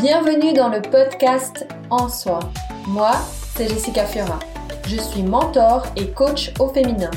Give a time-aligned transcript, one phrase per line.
[0.00, 2.38] Bienvenue dans le podcast En Soi.
[2.86, 3.10] Moi,
[3.54, 4.38] c'est Jessica Fiora.
[4.86, 7.10] Je suis mentor et coach au féminin.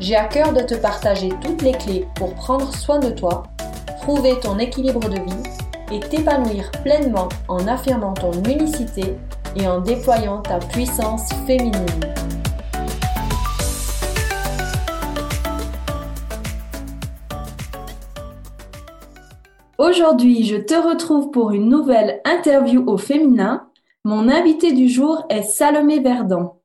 [0.00, 3.44] J'ai à cœur de te partager toutes les clés pour prendre soin de toi,
[4.02, 9.16] trouver ton équilibre de vie et t'épanouir pleinement en affirmant ton unicité
[9.54, 11.86] et en déployant ta puissance féminine.
[19.88, 23.70] Aujourd'hui, je te retrouve pour une nouvelle interview au féminin.
[24.04, 26.56] Mon invité du jour est Salomé Verdon.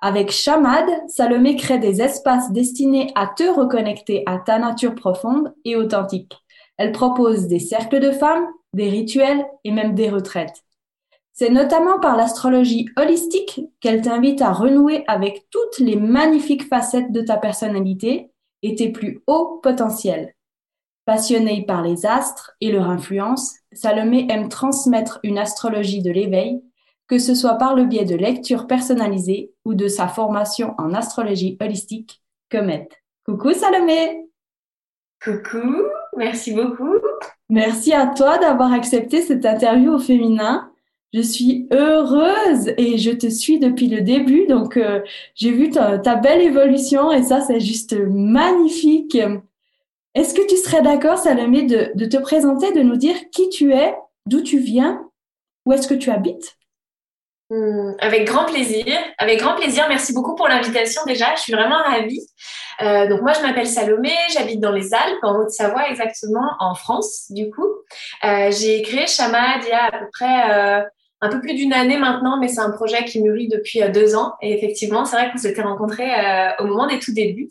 [0.00, 5.76] Avec Chamad, Salomé crée des espaces destinés à te reconnecter à ta nature profonde et
[5.76, 6.32] authentique.
[6.78, 10.64] Elle propose des cercles de femmes, des rituels et même des retraites.
[11.34, 17.20] C'est notamment par l'astrologie holistique qu'elle t'invite à renouer avec toutes les magnifiques facettes de
[17.20, 18.30] ta personnalité
[18.62, 20.34] et tes plus hauts potentiels.
[21.10, 26.62] Passionnée par les astres et leur influence, Salomé aime transmettre une astrologie de l'éveil,
[27.08, 31.58] que ce soit par le biais de lectures personnalisées ou de sa formation en astrologie
[31.60, 32.88] holistique, Comet.
[33.26, 34.24] Coucou Salomé
[35.20, 35.82] Coucou,
[36.16, 36.94] merci beaucoup.
[37.48, 40.70] Merci à toi d'avoir accepté cette interview au féminin.
[41.12, 45.00] Je suis heureuse et je te suis depuis le début, donc euh,
[45.34, 49.18] j'ai vu ta, ta, belle évolution et ça c'est juste magnifique.
[50.14, 53.94] Est-ce que tu serais d'accord, Salomé, de, te présenter, de nous dire qui tu es,
[54.26, 55.08] d'où tu viens,
[55.66, 56.56] où est-ce que tu habites?
[57.50, 58.86] Hmm, Avec grand plaisir.
[59.18, 59.86] Avec grand plaisir.
[59.88, 61.34] Merci beaucoup pour l'invitation déjà.
[61.36, 62.24] Je suis vraiment ravie.
[62.80, 64.12] Euh, donc moi, je m'appelle Salomé.
[64.32, 67.68] J'habite dans les Alpes, en Haute-Savoie exactement, en France, du coup.
[68.24, 70.50] Euh, J'ai créé Chamad il y a à peu près...
[70.50, 70.82] Euh,
[71.22, 74.36] un peu plus d'une année maintenant, mais c'est un projet qui mûrit depuis deux ans.
[74.40, 76.10] Et effectivement, c'est vrai qu'on s'était rencontrés
[76.60, 77.50] au moment des tout débuts.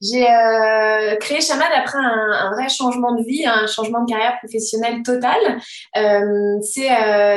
[0.00, 4.38] J'ai euh, créé Chamad après un, un, vrai changement de vie, un changement de carrière
[4.38, 5.38] professionnelle total.
[5.96, 6.90] Euh, c'est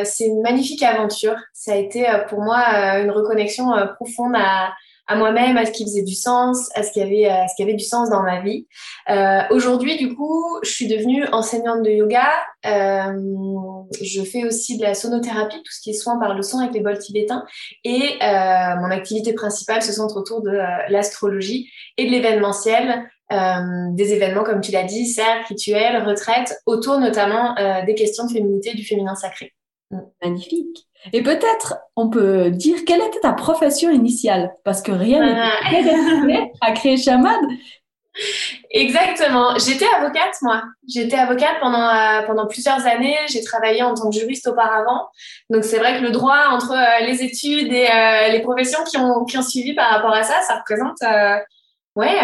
[0.05, 1.35] c'est une magnifique aventure.
[1.53, 4.73] Ça a été euh, pour moi euh, une reconnexion euh, profonde à,
[5.07, 7.63] à moi-même, à ce qui faisait du sens, à ce qui avait, à ce qui
[7.63, 8.67] avait du sens dans ma vie.
[9.09, 12.27] Euh, Aujourd'hui, du coup, je suis devenue enseignante de yoga.
[12.65, 13.13] Euh,
[14.01, 16.73] je fais aussi de la sonothérapie, tout ce qui est soin par le son avec
[16.73, 17.45] les bols tibétains.
[17.83, 23.09] Et euh, mon activité principale se centre autour de euh, l'astrologie et de l'événementiel.
[23.31, 23.59] Euh,
[23.91, 28.73] des événements, comme tu l'as dit, cercles, rituels, retraites, autour notamment des questions de féminité,
[28.73, 29.53] du féminin sacré.
[30.21, 30.87] Magnifique.
[31.13, 35.23] Et peut-être, on peut dire quelle était ta profession initiale, parce que rien
[36.25, 36.65] n'est ah.
[36.67, 37.39] à créer Chamad.
[38.71, 39.57] Exactement.
[39.57, 40.63] J'étais avocate, moi.
[40.87, 43.15] J'étais avocate pendant, euh, pendant plusieurs années.
[43.27, 45.07] J'ai travaillé en tant que juriste auparavant.
[45.49, 48.97] Donc, c'est vrai que le droit entre euh, les études et euh, les professions qui
[48.97, 50.97] ont, qui ont suivi par rapport à ça, ça représente,
[51.95, 52.17] ouais,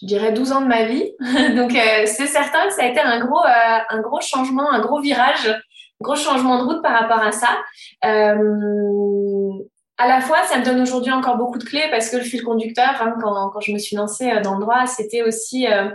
[0.00, 1.12] je dirais 12 ans de ma vie.
[1.56, 5.50] Donc, c'est certain que ça a été un gros, un gros changement, un gros virage
[6.00, 7.48] gros changement de route par rapport à ça.
[8.04, 9.50] Euh,
[9.96, 12.42] à la fois, ça me donne aujourd'hui encore beaucoup de clés parce que le fil
[12.42, 15.88] conducteur, hein, quand, quand, je me suis lancée euh, dans le droit, c'était aussi euh,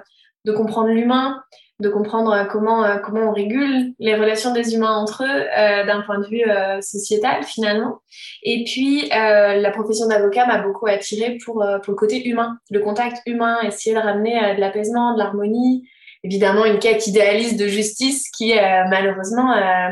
[0.45, 1.41] de comprendre l'humain,
[1.81, 6.27] de comprendre comment comment on régule les relations des humains entre eux d'un point de
[6.27, 6.43] vue
[6.81, 8.01] sociétal finalement.
[8.43, 13.21] Et puis la profession d'avocat m'a beaucoup attirée pour pour le côté humain, le contact
[13.25, 15.87] humain, essayer de ramener de l'apaisement, de l'harmonie,
[16.23, 19.91] évidemment une quête idéaliste de justice qui euh, malheureusement euh,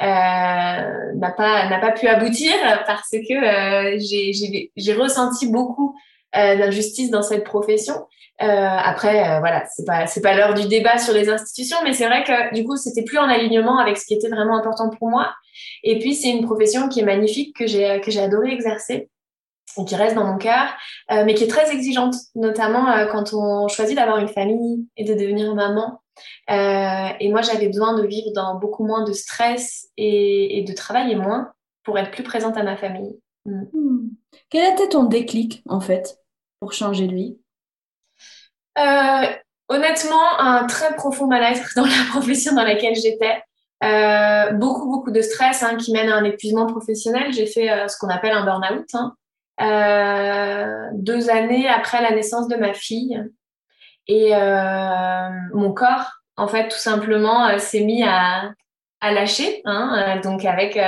[0.00, 2.52] euh, n'a pas n'a pas pu aboutir
[2.86, 5.96] parce que j'ai ressenti beaucoup
[6.34, 7.94] d'injustice dans cette profession.
[8.38, 12.22] après, voilà, c'est pas c'est pas l'heure du débat sur les institutions, mais c'est vrai
[12.22, 15.32] que du coup, c'était plus en alignement avec ce qui était vraiment important pour moi.
[15.82, 19.08] Et puis, c'est une profession qui est magnifique que j'ai que j'ai adoré exercer
[19.84, 20.74] qui reste dans mon cœur,
[21.10, 25.04] euh, mais qui est très exigeante, notamment euh, quand on choisit d'avoir une famille et
[25.04, 26.00] de devenir maman.
[26.50, 30.72] Euh, et moi, j'avais besoin de vivre dans beaucoup moins de stress et, et, de
[30.72, 31.52] travailler moins
[31.84, 33.18] pour être plus présente à ma famille.
[33.44, 33.62] Mm.
[33.72, 34.08] Hmm.
[34.50, 36.18] Quel était ton déclic, en fait,
[36.60, 37.38] pour changer de vie?
[39.70, 43.42] Honnêtement, un très profond mal-être dans la profession dans laquelle j'étais.
[43.84, 47.32] Euh, beaucoup beaucoup de stress hein, qui mène à un épuisement professionnel.
[47.32, 49.14] J'ai fait euh, ce qu'on appelle un burn-out, hein,
[49.60, 53.22] deux années après la naissance de ma fille.
[54.06, 58.52] Et euh, mon corps, en fait, tout simplement, euh, s'est mis à,
[59.00, 59.60] à lâcher.
[59.64, 60.78] Hein, donc avec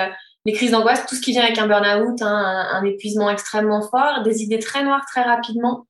[0.46, 4.22] les crises d'angoisse, tout ce qui vient avec un burn-out, hein, un, épuisement extrêmement fort,
[4.24, 5.86] des idées très noires très rapidement.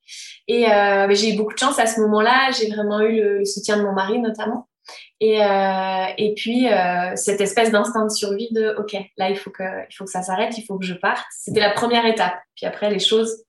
[0.48, 2.50] Et euh, j'ai eu beaucoup de chance à ce moment-là.
[2.58, 4.68] J'ai vraiment eu le, soutien de mon mari notamment.
[5.20, 9.50] Et, euh, et puis, euh, cette espèce d'instinct de survie de, OK, là, il faut
[9.50, 11.26] que, il faut que ça s'arrête, il faut que je parte.
[11.30, 12.40] C'était la première étape.
[12.56, 13.44] Puis après, les choses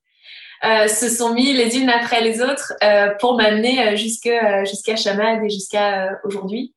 [0.65, 4.29] euh, se sont mis les unes après les autres euh, pour m'amener jusque,
[4.65, 6.75] jusqu'à Chamad et jusqu'à aujourd'hui.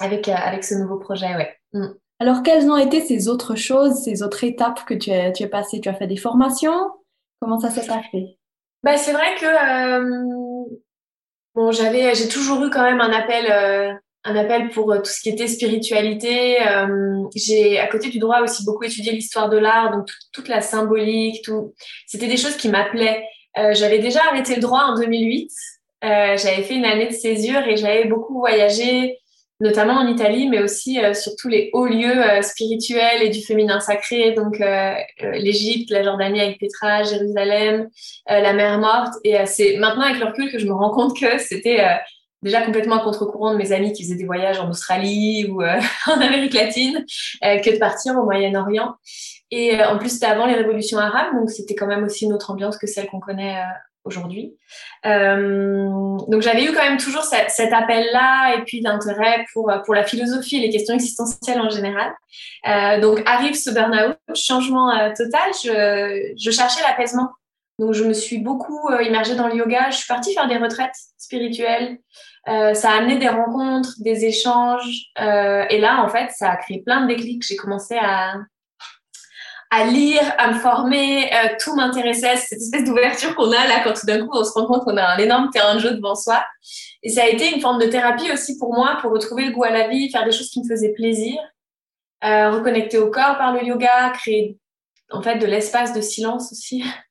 [0.00, 1.54] avec, avec ce nouveau projet, ouais.
[1.74, 1.88] Mm.
[2.18, 5.48] Alors, quelles ont été ces autres choses, ces autres étapes que tu as, tu as
[5.48, 6.90] passées Tu as fait des formations?
[7.40, 8.38] Comment ça s'est passé?
[8.82, 10.78] Bah, C'est vrai que
[11.54, 15.20] bon, j'avais, j'ai toujours eu quand même un appel un appel pour euh, tout ce
[15.20, 16.56] qui était spiritualité.
[16.66, 20.60] Euh, j'ai à côté du droit aussi beaucoup étudié l'histoire de l'art, donc toute la
[20.62, 21.74] symbolique, tout.
[22.06, 23.24] C'était des choses qui m'appelaient.
[23.58, 25.50] Euh, j'avais déjà arrêté le droit en 2008.
[26.04, 29.18] Euh, j'avais fait une année de césure et j'avais beaucoup voyagé,
[29.60, 34.32] notamment en Italie, mais aussi sur tous les hauts lieux spirituels et du féminin sacré,
[34.32, 34.58] donc
[35.20, 37.88] l'Égypte, la Jordanie avec Petra, Jérusalem,
[38.26, 39.14] la mer morte.
[39.22, 41.80] Et c'est maintenant avec le recul que je me rends compte que c'était
[42.44, 45.80] déjà complètement à contre-courant de mes amis qui faisaient des voyages en Australie ou euh,
[46.06, 47.04] en Amérique latine
[47.44, 48.94] euh, que de partir au Moyen-Orient.
[49.50, 52.32] Et euh, en plus, c'était avant les révolutions arabes, donc c'était quand même aussi une
[52.32, 53.56] autre ambiance que celle qu'on connaît
[54.04, 54.54] aujourd'hui.
[55.02, 60.56] donc j'avais eu quand même toujours cet appel-là et puis d'intérêt pour, pour la philosophie
[60.56, 62.12] et les questions existentielles en général.
[63.00, 67.30] donc arrive ce burn-out, changement total, je, je cherchais l'apaisement.
[67.78, 70.94] Donc je me suis beaucoup immergée dans le yoga, je suis partie faire des retraites
[71.16, 71.98] spirituelles,
[72.48, 75.06] euh, ça a amené des rencontres, des échanges.
[75.20, 77.44] Euh, et là, en fait, ça a créé plein de déclics.
[77.46, 78.34] J'ai commencé à,
[79.70, 81.32] à lire, à me former.
[81.32, 82.36] Euh, tout m'intéressait.
[82.36, 84.96] Cette espèce d'ouverture qu'on a là quand tout d'un coup on se rend compte qu'on
[84.96, 86.44] a un énorme terrain de jeu devant soi.
[87.02, 89.64] Et ça a été une forme de thérapie aussi pour moi, pour retrouver le goût
[89.64, 91.38] à la vie, faire des choses qui me faisaient plaisir,
[92.24, 94.58] euh, reconnecter au corps par le yoga, créer
[95.10, 96.84] en fait de l'espace de silence aussi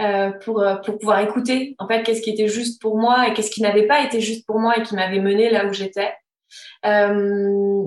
[0.00, 3.32] euh, pour, euh, pour pouvoir écouter en fait qu'est-ce qui était juste pour moi et
[3.32, 6.12] qu'est-ce qui n'avait pas été juste pour moi et qui m'avait mené là où j'étais.
[6.84, 7.14] Euh,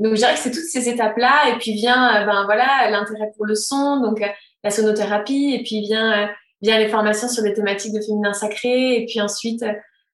[0.02, 3.32] donc je dirais que c'est toutes ces étapes-là et puis vient euh, ben voilà l'intérêt
[3.38, 4.24] pour le son, donc
[4.64, 6.30] la sonothérapie et puis vient
[6.62, 9.64] vient les formations sur les thématiques de féminin sacré et puis ensuite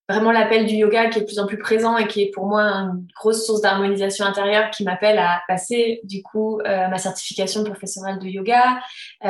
[0.07, 2.45] vraiment l'appel du yoga qui est de plus en plus présent et qui est pour
[2.45, 7.63] moi une grosse source d'harmonisation intérieure qui m'appelle à passer du coup euh, ma certification
[7.63, 8.79] professionnelle de yoga,
[9.25, 9.29] euh,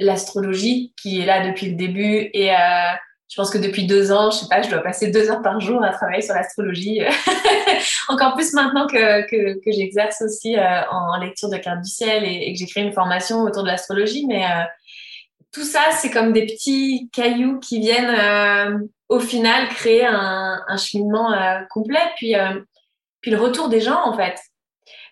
[0.00, 2.56] l'astrologie qui est là depuis le début et euh,
[3.30, 5.60] je pense que depuis deux ans, je sais pas, je dois passer deux heures par
[5.60, 7.02] jour à travailler sur l'astrologie.
[8.08, 12.24] Encore plus maintenant que, que, que j'exerce aussi euh, en, lecture de cartes du ciel
[12.24, 14.24] et, et que j'ai créé une formation autour de l'astrologie.
[14.26, 14.64] Mais euh,
[15.52, 21.60] tout ça, c'est comme des petits cailloux qui viennent au final créer un, cheminement euh,
[21.70, 22.60] complet, puis, euh,
[23.20, 24.38] puis le retour des gens en fait.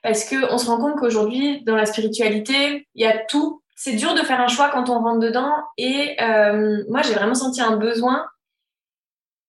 [0.03, 3.63] Parce que on se rend compte qu'aujourd'hui, dans la spiritualité, il y a tout.
[3.75, 5.53] C'est dur de faire un choix quand on rentre dedans.
[5.77, 8.25] Et euh, moi, j'ai vraiment senti un besoin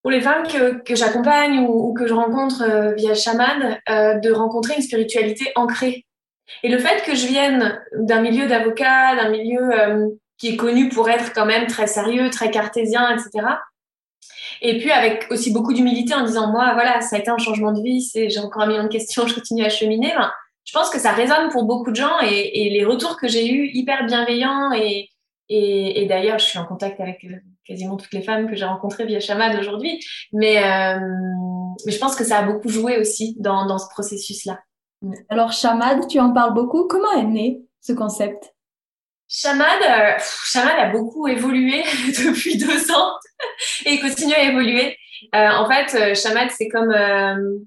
[0.02, 4.82] pour les femmes que, j'accompagne ou, que je rencontre euh, via chaman, de rencontrer une
[4.82, 6.06] spiritualité ancrée.
[6.64, 11.10] Et le fait que je vienne d'un milieu d'avocat, d'un milieu qui est connu pour
[11.10, 13.48] être quand même très sérieux, très cartésien, etc.,
[14.62, 17.72] et puis avec aussi beaucoup d'humilité en disant moi voilà ça a été un changement
[17.74, 20.14] de vie, c'est j'ai encore un million de questions, je continue à cheminer.
[20.16, 20.32] Ben,
[20.66, 23.48] je pense que ça résonne pour beaucoup de gens et, et les retours que j'ai
[23.50, 25.10] eus hyper bienveillants et,
[25.50, 27.36] et, et d'ailleurs je suis en contact avec euh,
[27.66, 31.00] quasiment toutes les femmes que j'ai rencontrées via Chamad aujourd'hui, mais, euh,
[31.86, 34.60] mais je pense que ça a beaucoup joué aussi dans, dans ce processus là.
[35.30, 36.88] Alors Chamad, tu en parles beaucoup.
[36.88, 38.57] Comment est né ce concept?
[39.30, 40.14] Chamad, euh,
[40.46, 41.84] Chamad a beaucoup évolué
[42.26, 43.12] depuis deux ans
[43.86, 44.98] et continue à évoluer.
[45.36, 47.60] Euh, en fait, euh, c'est comme euh,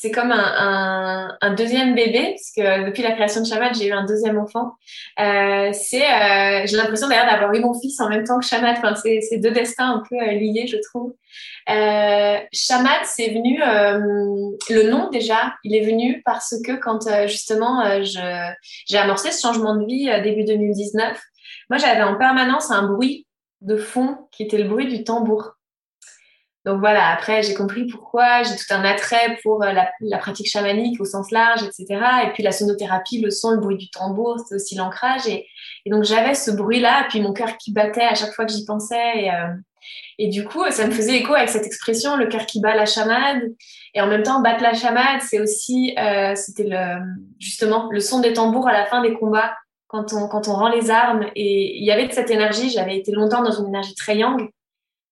[0.00, 3.88] c'est comme un, un, un, deuxième bébé, parce que depuis la création de Chamad, j'ai
[3.88, 4.74] eu un deuxième enfant.
[5.18, 8.76] Euh, c'est, euh, j'ai l'impression d'ailleurs d'avoir eu mon fils en même temps que Chamad.
[8.78, 11.14] Enfin, c'est, c'est deux destins un peu liés, je trouve.
[11.68, 15.56] Euh, Chamad, c'est venu le nom déjà.
[15.64, 18.52] Il est venu parce que quand justement je,
[18.86, 21.20] j'ai amorcé ce changement de vie début 2019,
[21.70, 23.26] moi j'avais en permanence un bruit
[23.62, 25.57] de fond qui était le bruit du tambour.
[26.64, 31.00] Donc voilà, après j'ai compris pourquoi, j'ai tout un attrait pour euh, la, pratique chamanique
[31.00, 31.86] au sens large, etc.
[32.26, 35.26] Et puis la sonothérapie, le son, le bruit du tambour, c'est aussi l'ancrage.
[35.28, 35.46] Et,
[35.86, 39.18] donc j'avais ce bruit-là, puis mon cœur qui battait à chaque fois que j'y pensais.
[39.18, 39.54] Et, euh,
[40.18, 42.84] et, du coup, ça me faisait écho avec cette expression, le cœur qui bat la
[42.84, 43.42] chamade.
[43.94, 46.68] Et en même temps, battre la chamade, c'est aussi, euh, c'était
[47.38, 49.54] justement le son des tambours à la fin des combats
[49.86, 51.24] quand on, quand on rend les armes.
[51.36, 52.68] Et il y avait cette énergie.
[52.68, 54.50] J'avais été longtemps dans une énergie très yang,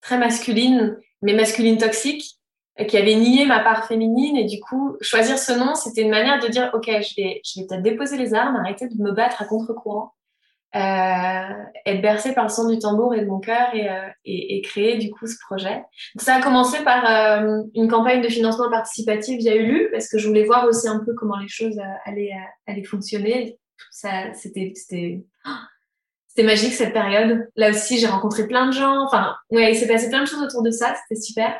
[0.03, 2.37] très masculine, mais masculine toxique,
[2.81, 4.37] euh, qui avait nié ma part féminine.
[4.37, 7.61] Et du coup, choisir ce nom, c'était une manière de dire, OK, je vais, je
[7.61, 10.13] vais peut-être déposer les armes, arrêter de me battre à contre-courant.
[10.75, 14.61] Euh, être bercée par le son du tambour et de mon cœur et, euh, et,
[14.61, 15.83] créer du coup ce projet.
[16.17, 17.03] Ça a commencé par
[17.75, 21.15] une campagne de financement participatif via Ulu parce que je voulais voir aussi un peu
[21.15, 22.33] comment les choses allaient,
[22.67, 23.59] allaient fonctionner
[23.91, 25.25] ça, c'était, c'était,
[26.37, 27.49] c'était magique cette période.
[27.57, 29.03] Là aussi, j'ai rencontré plein de gens.
[29.07, 30.95] Enfin, ouais, il s'est passé plein de choses autour de ça.
[31.09, 31.59] C'était super.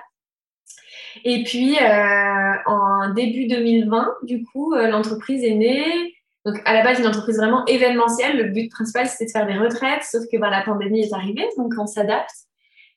[1.25, 6.15] Et puis, euh, en début 2020, du coup, euh, l'entreprise est née.
[6.45, 8.37] Donc, à la base, une entreprise vraiment événementielle.
[8.37, 11.49] Le but principal, c'était de faire des retraites, sauf que ben, la pandémie est arrivée,
[11.57, 12.31] donc on s'adapte.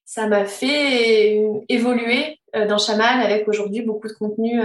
[0.04, 4.60] Ça m'a fait évoluer euh, dans Chaman avec aujourd'hui beaucoup de contenu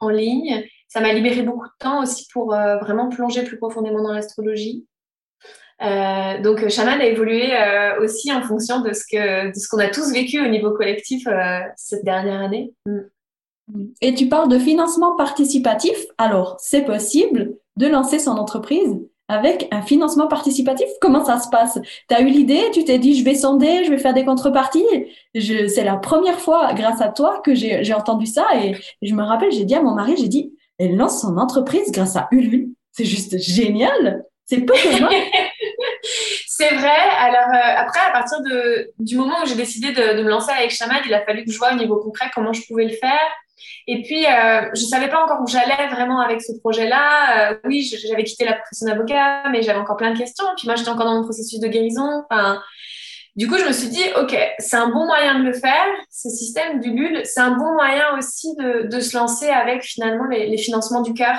[0.00, 0.62] en ligne.
[0.88, 4.86] Ça m'a libéré beaucoup de temps aussi pour vraiment plonger plus profondément dans l'astrologie.
[5.82, 9.78] Euh, donc, Shaman a évolué euh, aussi en fonction de ce que de ce qu'on
[9.78, 12.74] a tous vécu au niveau collectif euh, cette dernière année.
[12.86, 13.00] Mm.
[14.00, 15.96] Et tu parles de financement participatif.
[16.18, 18.98] Alors, c'est possible de lancer son entreprise
[19.30, 20.88] avec un financement participatif?
[21.00, 21.78] Comment ça se passe?
[22.08, 24.84] Tu as eu l'idée, tu t'es dit, je vais sonder, je vais faire des contreparties.
[25.36, 28.44] C'est la première fois, grâce à toi, que j'ai entendu ça.
[28.60, 31.92] Et, je me rappelle, j'ai dit à mon mari, j'ai dit, elle lance son entreprise
[31.92, 32.70] grâce à Ulule.
[32.90, 34.24] C'est juste génial.
[34.46, 35.10] C'est pas moi.
[36.46, 36.98] C'est vrai.
[37.18, 38.38] Alors euh, après, à partir
[38.98, 41.58] du moment où j'ai décidé de, me lancer avec Chamad, il a fallu que je
[41.58, 43.28] vois au niveau concret comment je pouvais le faire.
[43.86, 47.52] Et puis, euh, je savais pas encore où j'allais vraiment avec ce projet-là.
[47.52, 50.44] Euh, oui, j'avais quitté la profession d'avocat, mais j'avais encore plein de questions.
[50.56, 52.24] Puis moi, j'étais encore dans mon processus de guérison.
[53.36, 56.28] Du coup, je me suis dit, OK, c'est un bon moyen de le faire, ce
[56.28, 57.22] système du LUL.
[57.24, 61.14] C'est un bon moyen aussi de, de se lancer avec finalement les, les financements du
[61.14, 61.36] cœur.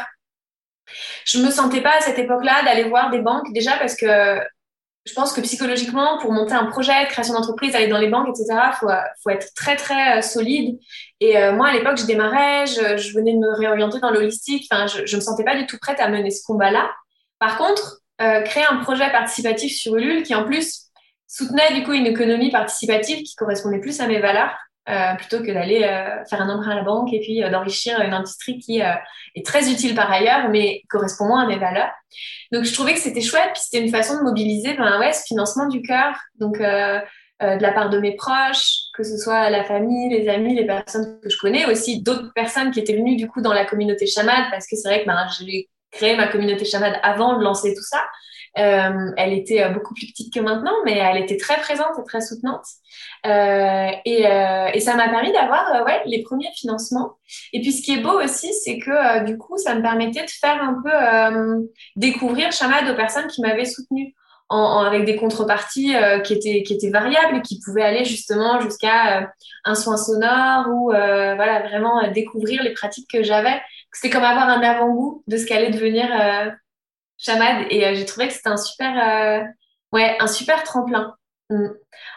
[1.25, 4.39] Je me sentais pas à cette époque-là d'aller voir des banques, déjà parce que
[5.05, 8.59] je pense que psychologiquement, pour monter un projet, création d'entreprise, aller dans les banques, etc.,
[8.79, 8.87] faut,
[9.23, 10.79] faut être très, très euh, solide.
[11.19, 14.67] Et euh, moi, à l'époque, je démarrais, je, venais de me réorienter dans l'holistique.
[14.71, 16.91] Enfin, je, je me sentais pas du tout prête à mener ce combat-là.
[17.39, 20.91] Par contre, euh, créer un projet participatif sur Ulule qui, en plus,
[21.27, 24.55] soutenait du coup une économie participative qui correspondait plus à mes valeurs,
[24.89, 28.01] euh, plutôt que d'aller euh, faire un emprunt à la banque et puis euh, d'enrichir
[28.01, 31.91] une industrie qui est très utile par ailleurs, mais correspond moins à mes valeurs.
[32.51, 35.23] Donc je trouvais que c'était chouette, puis c'était une façon de mobiliser ben, ouais, ce
[35.27, 37.03] financement du cœur, donc de
[37.39, 41.29] la part de mes proches, que ce soit la famille, les amis, les personnes que
[41.29, 44.67] je connais, aussi d'autres personnes qui étaient venues du coup dans la communauté chamade, parce
[44.67, 48.03] que c'est vrai que ben, j'ai créé ma communauté chamade avant de lancer tout ça.
[48.57, 52.21] Euh, elle était beaucoup plus petite que maintenant, mais elle était très présente et très
[52.21, 52.65] soutenante.
[53.25, 57.17] Euh, et, euh, et, ça m'a permis d'avoir euh, ouais, les premiers financements.
[57.53, 60.25] Et puis ce qui est beau aussi, c'est que euh, du coup, ça me permettait
[60.25, 64.15] de faire un peu découvrir Chamad aux personnes qui m'avaient soutenue.
[64.53, 65.93] En, en, avec des contreparties
[66.25, 69.31] qui étaient qui étaient variables qui pouvaient aller justement jusqu'à
[69.63, 73.61] un soin sonore ou voilà vraiment découvrir les pratiques que j'avais
[73.93, 76.05] c'était comme avoir un avant-goût de ce qu'allait devenir
[77.21, 79.45] Chamad et j'ai trouvé que c'était un super
[79.91, 81.15] ouais un super tremplin
[81.51, 81.67] Mm.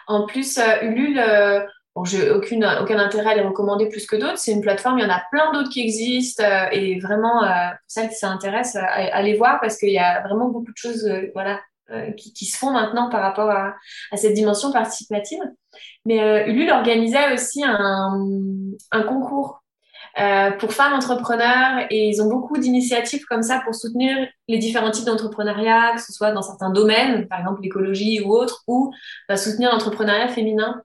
[0.07, 1.61] En plus, euh, Ulule, euh,
[1.95, 4.37] bon, j'ai aucune, aucun intérêt à les recommander plus que d'autres.
[4.37, 6.43] C'est une plateforme, il y en a plein d'autres qui existent.
[6.43, 10.71] Euh, et vraiment, pour celles qui s'intéressent, allez voir parce qu'il y a vraiment beaucoup
[10.71, 11.61] de choses voilà,
[12.17, 13.75] qui, se font maintenant par rapport à,
[14.15, 15.41] cette dimension participative.
[16.05, 19.64] Mais Ulule organisait aussi un concours
[20.17, 24.15] euh, pour femmes entrepreneurs et ils ont beaucoup d'initiatives comme ça pour soutenir
[24.47, 28.63] les différents types d'entrepreneuriat, que ce soit dans certains domaines, par exemple l'écologie ou autre,
[28.67, 28.93] ou
[29.27, 30.81] bah, soutenir l'entrepreneuriat féminin.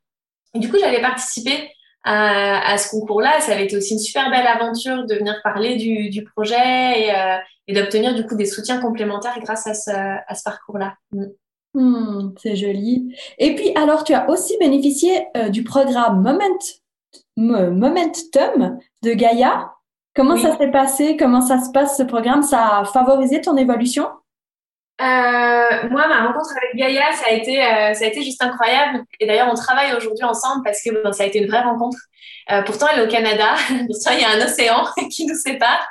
[0.55, 1.71] Du coup, j'avais participé
[2.03, 3.41] à, à ce concours-là.
[3.41, 7.15] Ça avait été aussi une super belle aventure de venir parler du, du projet et,
[7.15, 7.37] euh,
[7.69, 10.95] et d'obtenir du coup des soutiens complémentaires grâce à ce, à ce parcours-là.
[11.13, 11.25] Mm.
[11.73, 13.15] Hmm, c'est joli.
[13.39, 16.59] Et puis, alors, tu as aussi bénéficié euh, du programme Moment
[17.37, 19.73] Momentum de Gaïa.
[20.15, 21.17] Comment ça s'est passé?
[21.17, 22.43] Comment ça se passe ce programme?
[22.43, 24.09] Ça a favorisé ton évolution?
[25.01, 29.03] Euh, moi, ma rencontre avec Gaïa, ça a été, euh, ça a été juste incroyable.
[29.19, 31.97] Et d'ailleurs, on travaille aujourd'hui ensemble parce que ça a été une vraie rencontre.
[32.51, 33.55] Euh, pourtant, elle est au Canada.
[33.87, 35.87] pourtant, il y a un océan qui nous sépare.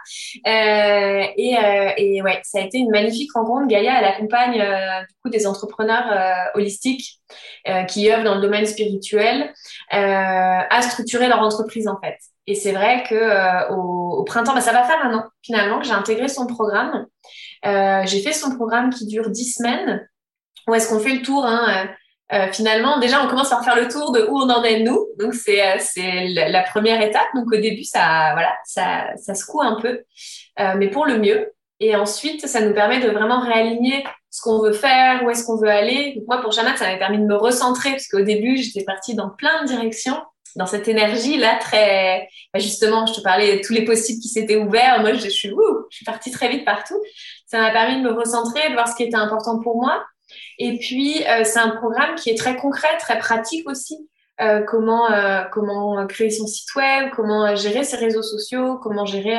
[0.45, 3.67] Euh, et, euh, et ouais, ça a été une magnifique rencontre.
[3.67, 7.19] Gaïa, elle accompagne euh, du coup des entrepreneurs holistiques
[7.87, 9.53] qui œuvrent dans le domaine spirituel
[9.89, 12.17] à structurer leur entreprise en fait.
[12.49, 15.85] Et c'est vrai que au, au, printemps, bah, ça va faire un an finalement que
[15.85, 17.05] j'ai intégré son programme.
[17.63, 20.07] j'ai fait son programme qui dure dix semaines
[20.67, 21.89] où est-ce qu'on fait le tour hein,
[22.31, 25.07] euh, finalement, déjà, on commence par faire le tour de où on en est nous.
[25.17, 27.27] Donc, c'est euh, la première étape.
[27.33, 30.03] Donc, au début, ça voilà, ça ça secoue un peu,
[30.59, 31.51] euh, mais pour le mieux.
[31.79, 35.57] Et ensuite, ça nous permet de vraiment réaligner ce qu'on veut faire, où est-ce qu'on
[35.57, 36.21] veut aller.
[36.27, 39.29] Moi, pour Jamat, ça m'a permis de me recentrer parce qu'au début, j'étais partie dans
[39.29, 40.17] plein de directions,
[40.55, 42.27] dans cette énergie là très.
[42.53, 45.01] Bah, justement, je te parlais de tous les possibles qui s'étaient ouverts.
[45.01, 46.99] Moi, je, suis ouh, je suis partie très vite partout.
[47.47, 50.03] Ça m'a permis de me recentrer, de voir ce qui était important pour moi
[50.57, 54.09] et puis, euh, c'est un programme qui est très concret, très pratique aussi.
[54.41, 59.37] Euh, comment, euh, comment créer son site web, comment gérer ses réseaux sociaux, comment gérer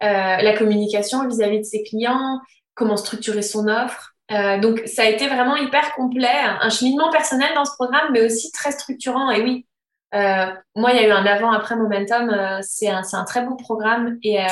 [0.00, 2.40] la communication vis-à-vis de ses clients,
[2.74, 4.12] comment structurer son offre.
[4.60, 8.50] donc, ça a été vraiment hyper complet, un cheminement personnel dans ce programme, mais aussi
[8.52, 9.30] très structurant.
[9.30, 9.66] Et oui,
[10.14, 12.30] Euh, moi, il y a eu un avant-après Momentum.
[12.30, 14.18] Euh, c'est un, un, très beau programme.
[14.22, 14.44] Et, euh,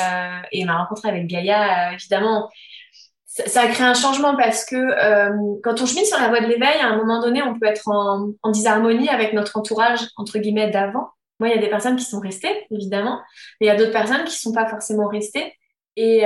[0.51, 2.49] et ma rencontre avec Gaïa, évidemment,
[3.25, 6.47] ça, ça, a créé un changement parce que quand on chemine sur la voie de
[6.47, 10.39] l'éveil, à un moment donné, on peut être en, en disharmonie avec notre entourage, entre
[10.39, 11.09] guillemets, d'avant.
[11.39, 13.19] Moi, il y a des personnes qui sont restées, évidemment,
[13.59, 15.53] mais il y a d'autres personnes qui sont pas forcément restées.
[15.97, 16.21] Et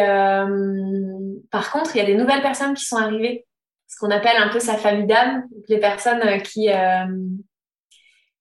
[1.52, 3.46] par contre, il y a des nouvelles personnes qui sont arrivées,
[3.88, 6.70] ce qu'on appelle un peu sa famille d'âme, les personnes qui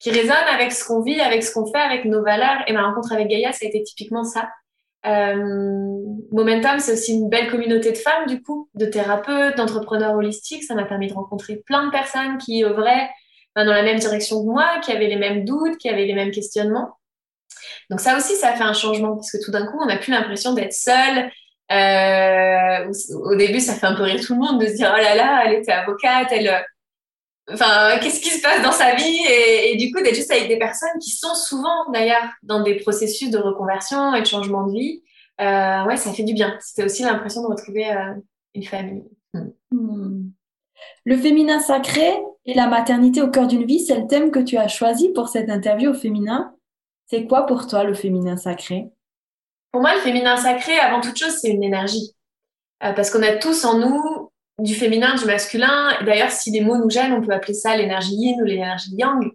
[0.00, 2.62] qui résonne avec ce qu'on vit, avec ce qu'on fait, avec nos valeurs.
[2.66, 4.48] Et ma rencontre avec Gaïa, ça a été typiquement ça.
[5.06, 5.36] Euh,
[6.32, 10.64] Momentum, c'est aussi une belle communauté de femmes, du coup, de thérapeutes, d'entrepreneurs holistiques.
[10.64, 13.08] Ça m'a permis de rencontrer plein de personnes qui œuvraient
[13.56, 16.30] dans la même direction que moi, qui avaient les mêmes doutes, qui avaient les mêmes
[16.30, 16.98] questionnements.
[17.90, 19.96] Donc ça aussi, ça a fait un changement, parce que tout d'un coup, on n'a
[19.96, 21.30] plus l'impression d'être seule.
[21.70, 22.92] Euh,
[23.24, 25.14] au début, ça fait un peu rire tout le monde de se dire, oh là
[25.14, 26.64] là, elle était avocate, elle
[27.52, 30.58] enfin, qu'est-ce qui se passe dans sa vie et, du coup d'être juste avec des
[30.58, 35.02] personnes qui sont souvent d'ailleurs dans des processus de reconversion et de changement de vie.
[35.40, 36.56] Euh, ouais, ça fait du bien.
[36.60, 38.14] C'était aussi l'impression de retrouver euh,
[38.54, 39.04] une famille.
[39.34, 39.50] Hmm.
[39.70, 40.30] Hmm.
[41.04, 42.12] Le féminin sacré
[42.44, 45.28] et la maternité au cœur d'une vie, c'est le thème que tu as choisi pour
[45.28, 46.54] cette interview au féminin.
[47.06, 48.88] C'est quoi pour toi le féminin sacré?
[49.72, 52.14] Pour moi, le féminin sacré, avant toute chose, c'est une énergie.
[52.82, 54.27] Euh, parce qu'on a tous en nous
[54.58, 55.90] du féminin, du masculin.
[56.04, 59.30] D'ailleurs, si les mots nous gênent, on peut appeler ça l'énergie yin ou l'énergie yang.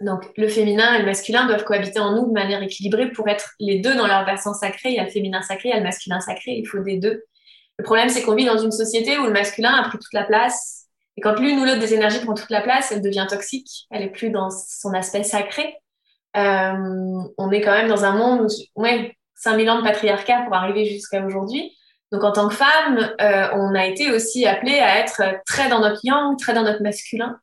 [0.00, 3.50] Donc, le féminin et le masculin doivent cohabiter en nous de manière équilibrée pour être
[3.60, 4.90] les deux dans leur versant sacré.
[4.90, 6.98] Il y a le féminin sacré, il y a le masculin sacré, il faut des
[6.98, 7.22] deux.
[7.78, 10.24] Le problème, c'est qu'on vit dans une société où le masculin a pris toute la
[10.24, 10.86] place.
[11.16, 13.86] Et quand l'une ou l'autre des énergies prend toute la place, elle devient toxique.
[13.90, 15.76] Elle est plus dans son aspect sacré.
[16.36, 20.54] Euh, on est quand même dans un monde où, ouais, 5000 ans de patriarcat pour
[20.54, 21.76] arriver jusqu'à aujourd'hui.
[22.12, 25.80] Donc en tant que femme, euh, on a été aussi appelé à être très dans
[25.80, 27.40] notre yang, très dans notre masculin.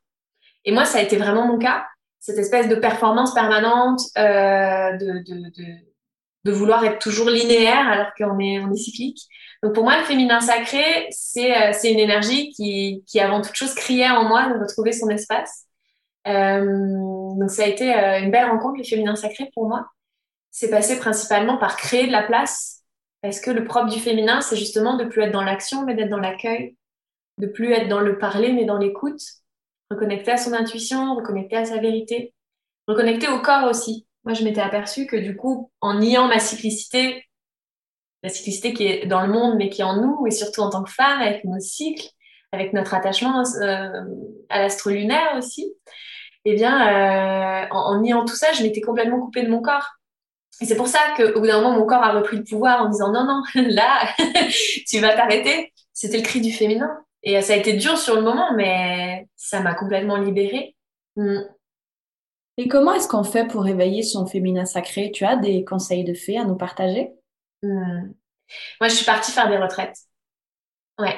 [0.63, 1.85] Et moi, ça a été vraiment mon cas.
[2.19, 5.65] Cette espèce de performance permanente, euh, de, de, de,
[6.43, 9.19] de, vouloir être toujours linéaire alors qu'on est, on est cyclique.
[9.63, 13.73] Donc pour moi, le féminin sacré, c'est euh, une énergie qui, qui avant toute chose
[13.73, 15.65] criait en moi de retrouver son espace.
[16.27, 19.87] Euh, donc ça a été euh, une belle rencontre, le féminin sacré pour moi.
[20.51, 22.78] C'est passé principalement par créer de la place
[23.23, 26.09] est-ce que le propre du féminin, c'est justement de plus être dans l'action, mais d'être
[26.09, 26.77] dans l'accueil,
[27.37, 29.21] de plus être dans le parler, mais dans l'écoute,
[29.91, 32.33] reconnecter à son intuition, reconnecter à sa vérité,
[32.87, 34.07] reconnecter au corps aussi.
[34.23, 37.25] Moi, je m'étais aperçue que du coup, en niant ma cyclicité,
[38.23, 40.69] la cyclicité qui est dans le monde, mais qui est en nous, et surtout en
[40.69, 42.07] tant que femme, avec nos cycles,
[42.51, 44.03] avec notre attachement euh,
[44.49, 45.73] à l'astre lunaire aussi,
[46.45, 49.98] eh bien, euh, en niant tout ça, je m'étais complètement coupée de mon corps.
[50.61, 52.89] Et c'est pour ça qu'au bout d'un moment, mon corps a repris le pouvoir en
[52.89, 54.07] disant non, non, là,
[54.87, 55.73] tu vas t'arrêter.
[55.93, 56.99] C'était le cri du féminin.
[57.23, 60.75] Et ça a été dur sur le moment, mais ça m'a complètement libérée.
[61.15, 61.39] Mm.
[62.57, 65.11] Et comment est-ce qu'on fait pour éveiller son féminin sacré?
[65.11, 67.11] Tu as des conseils de fées à nous partager?
[67.63, 68.11] Mm.
[68.79, 69.97] Moi, je suis partie faire des retraites.
[70.97, 71.15] Ouais.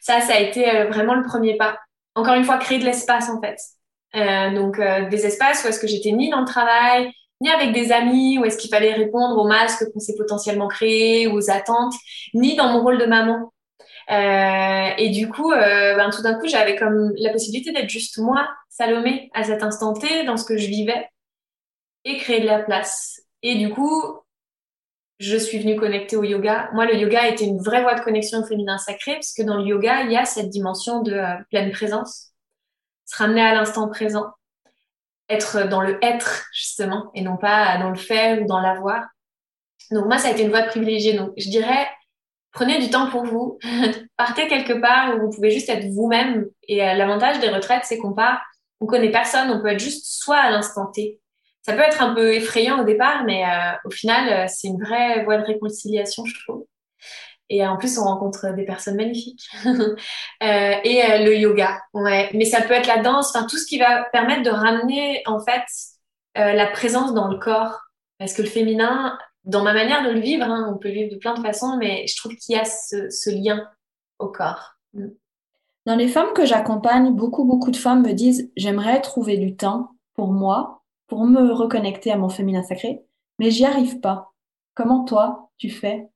[0.00, 1.78] Ça, ça a été euh, vraiment le premier pas.
[2.14, 3.58] Encore une fois, créer de l'espace, en fait.
[4.16, 7.72] Euh, donc, euh, des espaces où est-ce que j'étais ni dans le travail, ni avec
[7.72, 11.94] des amis où est-ce qu'il fallait répondre aux masques qu'on s'est potentiellement créés, aux attentes,
[12.34, 13.52] ni dans mon rôle de maman.
[14.10, 18.18] Euh, et du coup, euh, ben, tout d'un coup, j'avais comme la possibilité d'être juste
[18.18, 21.08] moi, Salomé, à cet instant T, dans ce que je vivais,
[22.04, 23.20] et créer de la place.
[23.42, 24.02] Et du coup,
[25.18, 26.70] je suis venue connecter au yoga.
[26.72, 29.58] Moi, le yoga était une vraie voie de connexion au féminin sacré, parce que dans
[29.58, 32.32] le yoga, il y a cette dimension de euh, pleine présence,
[33.04, 34.26] se ramener à l'instant présent
[35.28, 39.04] être dans le être, justement, et non pas dans le faire ou dans l'avoir.
[39.90, 41.14] Donc moi, ça a été une voie privilégiée.
[41.14, 41.86] Donc je dirais,
[42.52, 43.58] prenez du temps pour vous,
[44.16, 46.46] partez quelque part où vous pouvez juste être vous-même.
[46.66, 48.40] Et euh, l'avantage des retraites, c'est qu'on part,
[48.80, 51.20] on connaît personne, on peut être juste soi à l'instant T.
[51.62, 54.80] Ça peut être un peu effrayant au départ, mais euh, au final, euh, c'est une
[54.82, 56.64] vraie voie de réconciliation, je trouve.
[57.50, 59.48] Et en plus, on rencontre des personnes magnifiques.
[59.64, 59.94] euh,
[60.40, 62.30] et euh, le yoga, ouais.
[62.34, 65.40] Mais ça peut être la danse, enfin tout ce qui va permettre de ramener en
[65.40, 65.64] fait
[66.36, 67.80] euh, la présence dans le corps.
[68.18, 71.12] Parce que le féminin, dans ma manière de le vivre, hein, on peut le vivre
[71.12, 73.66] de plein de façons, mais je trouve qu'il y a ce, lien
[74.18, 74.74] au corps.
[74.92, 75.08] Mm.
[75.86, 79.92] Dans les femmes que j'accompagne, beaucoup, beaucoup de femmes me disent j'aimerais trouver du temps
[80.14, 83.00] pour moi, pour me reconnecter à mon féminin sacré,
[83.38, 84.32] mais j'y arrive pas.
[84.74, 86.08] Comment toi, tu fais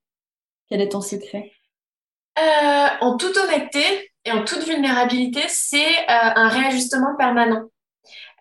[0.73, 1.53] quel est ton secret?
[2.39, 7.65] Euh, En toute honnêteté et en toute vulnérabilité, c'est euh, un réajustement permanent.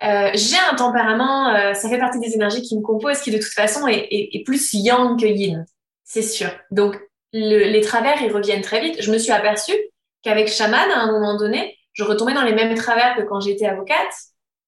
[0.02, 3.52] Euh, j'ai un tempérament, ça fait partie des énergies qui me composent, qui de toute
[3.52, 5.66] façon est, plus yang que yin,
[6.06, 6.50] c'est sûr.
[6.72, 6.98] Donc
[7.34, 9.02] le, les travers, ils reviennent très vite.
[9.02, 9.78] Je me suis aperçue
[10.24, 13.66] qu'avec chaman, à un moment donné, je retombais dans les mêmes travers que quand j'étais
[13.66, 14.14] avocate,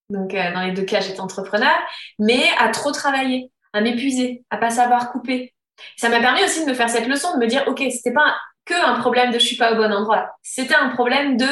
[0.10, 1.73] Donc, dans les deux cas, j'étais entrepreneur,
[2.19, 5.54] mais à trop travailler, à m'épuiser, à pas savoir couper.
[5.98, 8.36] Ça m'a permis aussi de me faire cette leçon, de me dire, OK, c'était pas
[8.65, 10.30] que un problème de je suis pas au bon endroit.
[10.41, 11.48] C'était un problème de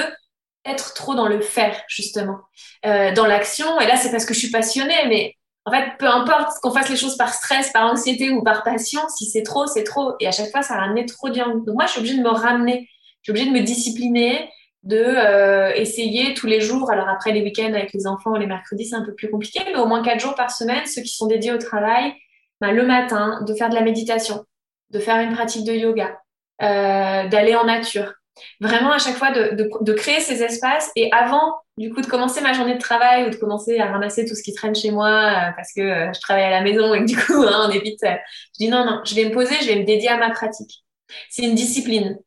[0.66, 2.40] être trop dans le faire, justement,
[2.86, 3.80] euh, dans l'action.
[3.80, 6.90] Et là, c'est parce que je suis passionnée, mais en fait, peu importe qu'on fasse
[6.90, 10.14] les choses par stress, par anxiété ou par passion, si c'est trop, c'est trop.
[10.20, 12.30] Et à chaque fois, ça ramenait trop de Donc moi, je suis obligée de me
[12.30, 12.90] ramener.
[13.22, 14.50] Je suis obligée de me discipliner,
[14.84, 16.90] de euh, essayer tous les jours.
[16.92, 19.76] Alors après, les week-ends avec les enfants, les mercredis, c'est un peu plus compliqué, mais
[19.76, 22.14] au moins quatre jours par semaine, ceux qui sont dédiés au travail,
[22.62, 24.46] ben, le matin, de faire de la méditation,
[24.92, 26.20] de faire une pratique de yoga,
[26.62, 28.14] euh, d'aller en nature.
[28.62, 32.06] Vraiment à chaque fois de, de, de, créer ces espaces et avant du coup de
[32.06, 34.90] commencer ma journée de travail ou de commencer à ramasser tout ce qui traîne chez
[34.90, 37.68] moi euh, parce que euh, je travaille à la maison et que du coup hein,
[37.68, 38.00] on évite.
[38.04, 38.18] je
[38.58, 40.86] dis non non, je vais me poser, je vais me dédier à ma pratique.
[41.30, 42.18] C'est une discipline.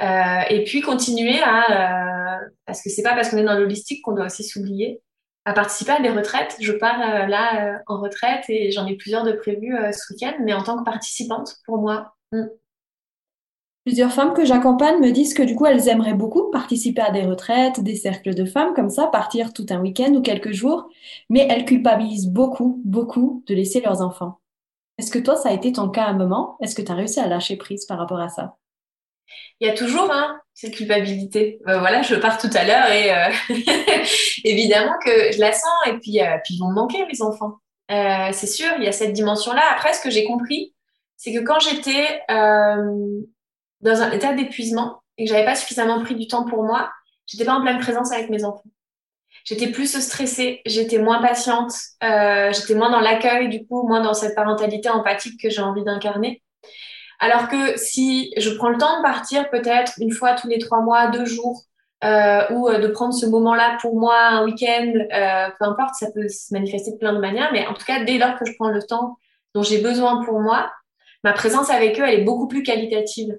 [0.00, 4.26] et puis continuer à parce que c'est pas parce qu'on est dans l'holistique qu'on doit
[4.26, 5.00] aussi s'oublier
[5.44, 6.56] à participer à des retraites.
[6.60, 10.62] Je pars là en retraite et j'en ai plusieurs de prévues ce week-end, mais en
[10.62, 12.14] tant que participante pour moi.
[12.32, 12.46] Hmm.
[13.84, 17.26] Plusieurs femmes que j'accompagne me disent que du coup, elles aimeraient beaucoup participer à des
[17.26, 20.88] retraites, des cercles de femmes comme ça, partir tout un week-end ou quelques jours,
[21.28, 24.40] mais elles culpabilisent beaucoup, beaucoup de laisser leurs enfants.
[24.96, 26.56] Est-ce que toi, ça a été ton cas à un moment?
[26.62, 28.56] Est-ce que tu as réussi à lâcher prise par rapport à ça?
[29.60, 31.60] Il y a toujours hein, cette culpabilité.
[31.68, 33.30] Euh, voilà, je pars tout à l'heure et euh,
[34.44, 37.58] évidemment que je la sens et puis, euh, puis ils vont me manquer, mes enfants.
[37.88, 39.62] c'est sûr, il y a cette dimension-là.
[39.72, 40.74] Après, ce que j'ai compris,
[41.16, 46.26] c'est que quand j'étais dans un état d'épuisement et que j'avais pas suffisamment pris du
[46.28, 46.90] temps pour moi,
[47.26, 48.62] j'étais pas en pleine présence avec mes enfants.
[49.44, 54.34] J'étais plus stressée, j'étais moins patiente, j'étais moins dans l'accueil, du coup, moins dans cette
[54.34, 56.42] parentalité empathique que j'ai envie d'incarner.
[57.20, 60.80] Alors que si je prends le temps de partir peut-être une fois tous les trois
[60.80, 61.62] mois, deux jours,
[62.02, 66.10] euh, ou euh, de prendre ce moment-là pour moi, un week-end, euh, peu importe, ça
[66.12, 68.52] peut se manifester de plein de manières, mais en tout cas, dès lors que je
[68.58, 69.16] prends le temps
[69.54, 70.70] dont j'ai besoin pour moi,
[71.22, 73.38] ma présence avec eux, elle est beaucoup plus qualitative.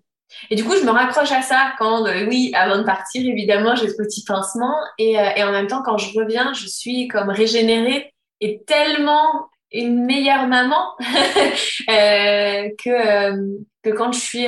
[0.49, 3.75] Et du coup, je me raccroche à ça quand, euh, oui, avant de partir, évidemment,
[3.75, 4.73] j'ai ce petit pincement.
[4.97, 9.47] Et, euh, et, en même temps, quand je reviens, je suis comme régénérée et tellement
[9.71, 14.47] une meilleure maman euh, que, que quand je suis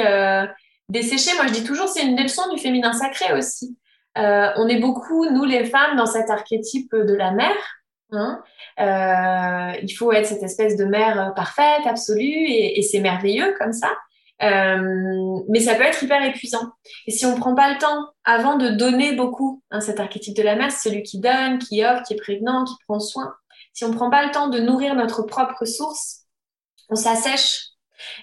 [0.90, 1.36] desséchée.
[1.36, 3.78] Moi, je dis toujours, c'est une leçon du féminin sacré aussi.
[4.16, 7.56] on est beaucoup, nous les femmes, dans cet archétype de la mère.
[8.14, 8.42] Hein.
[8.78, 13.90] il faut être cette espèce de mère parfaite, absolue, et, c'est merveilleux comme ça.
[14.44, 16.72] Euh, mais ça peut être hyper épuisant.
[17.08, 20.44] Et si on prend pas le temps avant de donner beaucoup, hein, cet archétype de
[20.44, 23.34] la mère, c'est celui qui donne, qui offre, qui est prévenant, qui prend soin.
[23.78, 26.24] Si on prend pas le temps de nourrir notre propre source,
[26.90, 27.60] on s'assèche.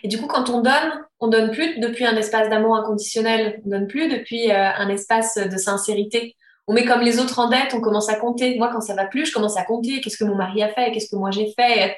[0.03, 3.69] Et du coup, quand on donne, on donne plus depuis un espace d'amour inconditionnel, on
[3.69, 6.35] donne plus depuis euh, un espace de sincérité.
[6.67, 8.57] On met comme les autres en dette, on commence à compter.
[8.59, 10.01] Moi, quand ça va plus, je commence à compter.
[10.01, 10.90] Qu'est-ce que mon mari a fait?
[10.90, 11.97] Qu'est-ce que moi j'ai fait?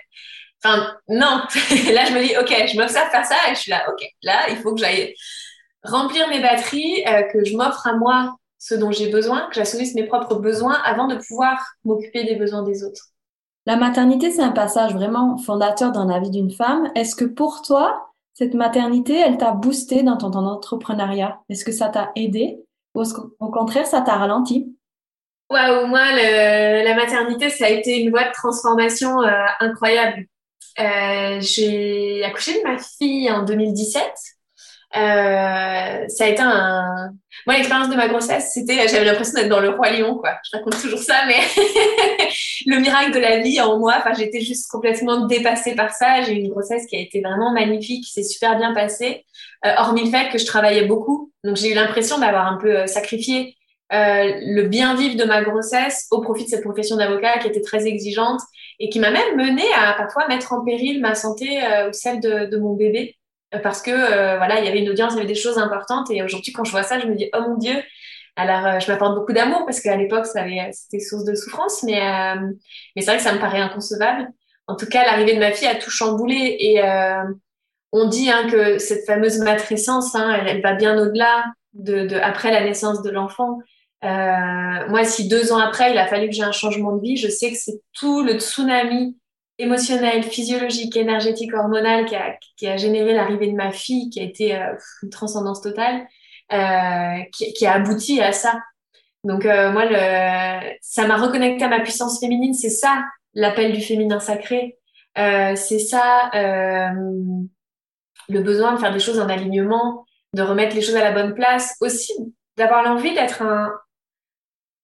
[0.62, 1.40] Enfin, non.
[1.94, 4.50] là, je me dis, OK, je m'observe faire ça et je suis là, OK, là,
[4.50, 5.14] il faut que j'aille
[5.82, 9.94] remplir mes batteries, euh, que je m'offre à moi ce dont j'ai besoin, que j'assouvisse
[9.94, 13.15] mes propres besoins avant de pouvoir m'occuper des besoins des autres.
[13.66, 16.90] La maternité, c'est un passage vraiment fondateur dans la vie d'une femme.
[16.94, 21.40] Est-ce que pour toi, cette maternité, elle t'a boosté dans ton, entrepreneuriat?
[21.48, 22.60] Est-ce que ça t'a aidé?
[22.94, 23.02] Ou
[23.40, 24.72] au contraire, ça t'a ralenti?
[25.50, 30.26] Waouh, moi, la maternité, ça a été une voie de transformation euh, incroyable.
[30.78, 34.02] Euh, j'ai accouché de ma fille en 2017.
[34.94, 37.10] Euh, ça a été un.
[37.46, 40.38] Moi, l'expérience de ma grossesse, c'était, j'avais l'impression d'être dans le roi lion, quoi.
[40.44, 41.34] Je raconte toujours ça, mais
[42.66, 43.96] le miracle de la vie en moi.
[43.98, 46.22] Enfin, j'étais juste complètement dépassée par ça.
[46.22, 49.24] J'ai eu une grossesse qui a été vraiment magnifique, qui s'est super bien passée,
[49.64, 51.32] euh, hormis le fait que je travaillais beaucoup.
[51.44, 53.54] Donc, j'ai eu l'impression d'avoir un peu euh, sacrifié
[53.92, 57.60] euh, le bien vivre de ma grossesse au profit de cette profession d'avocat qui était
[57.60, 58.40] très exigeante
[58.80, 62.56] et qui m'a même mené à parfois mettre en péril ma santé ou celle de,
[62.58, 63.16] mon bébé
[63.62, 66.10] parce que euh, voilà il y avait une audience il y avait des choses importantes.
[66.10, 67.74] Et aujourd'hui quand je vois ça je me dis oh mon dieu.
[68.36, 71.82] Alors je m'apporte beaucoup d'amour parce qu'à l'époque c'était source de souffrance.
[71.82, 72.00] Mais
[72.94, 74.28] mais c'est vrai que ça me paraît inconcevable.
[74.66, 76.56] En tout cas l'arrivée de ma fille a tout chamboulé.
[76.60, 76.82] Et
[77.92, 82.50] on dit hein, que cette fameuse matrescence hein, elle, va bien au-delà de, de, après
[82.50, 83.58] la naissance de l'enfant.
[84.04, 87.16] Euh, moi, si deux ans après, il a fallu que j'ai un changement de vie,
[87.16, 89.16] je sais que c'est tout le tsunami
[89.58, 94.22] émotionnel, physiologique, énergétique, hormonal qui a, qui a généré l'arrivée de ma fille, qui a
[94.22, 96.06] été euh, une transcendance totale,
[96.52, 98.60] euh, qui, a abouti à ça.
[99.24, 102.54] Donc euh, moi, le, ça m'a reconnecté à ma puissance féminine.
[102.54, 104.78] C'est ça l'appel du féminin sacré.
[105.16, 106.30] C'est ça
[108.28, 111.34] le besoin de faire des choses en alignement, de remettre les choses à la bonne
[111.34, 112.12] place, aussi
[112.56, 113.72] d'avoir l'envie d'être un,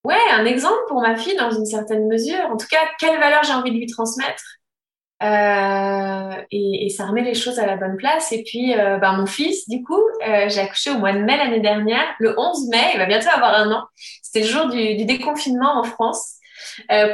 [0.05, 2.45] ouais, un exemple pour ma fille dans une certaine mesure.
[2.51, 4.43] En tout cas, quelle valeur j'ai envie de lui transmettre?
[5.23, 8.31] Euh, et, et, ça remet les choses à la bonne place.
[8.31, 11.61] Et puis, ben, mon fils, du coup, euh, j'ai accouché au mois de mai l'année
[11.61, 13.83] dernière, le 11 mai, il va bientôt avoir un an.
[14.21, 16.35] C'était le jour du, du, déconfinement en France,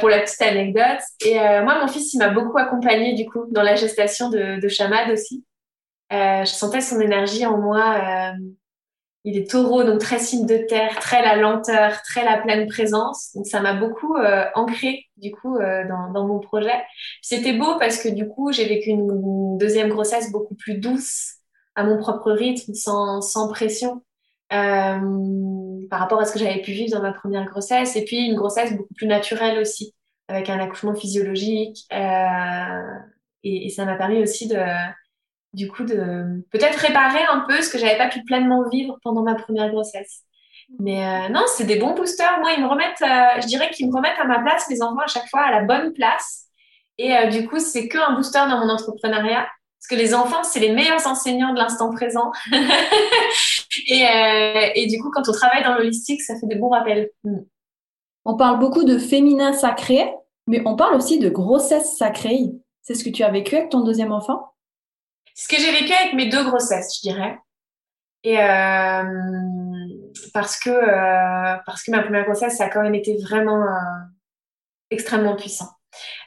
[0.00, 1.00] pour la petite anecdote.
[1.24, 4.68] Et moi, mon fils, il m'a beaucoup accompagné, du coup, dans la gestation de, de
[4.68, 5.44] Chamad aussi.
[6.10, 8.34] je sentais son énergie en moi
[9.24, 13.30] il est taureau, donc très signe de terre, très la lenteur, très la pleine présence.
[13.34, 16.82] Donc ça m'a beaucoup euh, ancré du coup euh, dans, dans, mon projet.
[17.20, 21.34] C'était beau parce que du coup j'ai vécu une, deuxième grossesse beaucoup plus douce,
[21.74, 24.02] à mon propre rythme, sans, sans pression,
[24.52, 27.96] euh, par rapport à ce que j'avais pu vivre dans ma première grossesse.
[27.96, 29.94] Et puis une grossesse beaucoup plus naturelle aussi,
[30.28, 31.84] avec un accouchement physiologique.
[31.92, 32.98] Euh,
[33.42, 34.56] et, et ça m'a permis aussi de
[35.52, 39.22] du coup de peut-être réparer un peu ce que j'avais pas pu pleinement vivre pendant
[39.22, 40.24] ma première grossesse.
[40.78, 42.38] Mais euh, non, c'est des bons boosters.
[42.40, 45.00] Moi, ils me remettent, euh, je dirais qu'ils me remettent à ma place, mes enfants,
[45.04, 46.46] à chaque fois à la bonne place.
[46.98, 49.48] Et euh, du coup, c'est qu'un booster dans mon entrepreneuriat.
[49.78, 52.30] Parce que les enfants, c'est les meilleurs enseignants de l'instant présent.
[53.88, 54.04] et,
[54.74, 57.10] et, du coup, quand on travaille dans l'holistique, ça fait des bons rappels.
[57.24, 57.38] Mm.
[58.26, 60.12] On parle beaucoup de féminin sacré,
[60.46, 62.50] mais on parle aussi de grossesse sacrée.
[62.82, 64.52] C'est ce que tu as vécu avec ton deuxième enfant?
[65.34, 67.38] Ce que j'ai vécu avec mes deux grossesses, je dirais.
[68.22, 69.02] Et euh,
[70.34, 73.76] parce que euh, parce que ma première grossesse, ça a quand même été vraiment euh,
[74.90, 75.68] extrêmement puissant.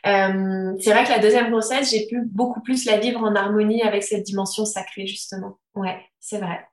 [0.04, 4.04] C'est vrai que la deuxième grossesse, j'ai pu beaucoup plus la vivre en harmonie avec
[4.04, 5.60] cette dimension sacrée justement.
[5.76, 6.66] Ouais, c'est vrai.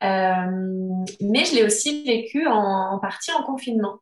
[0.00, 3.98] Mais je l'ai aussi vécu en, partie en confinement.